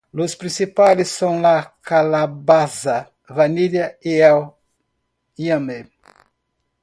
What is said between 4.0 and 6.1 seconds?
y el ñame.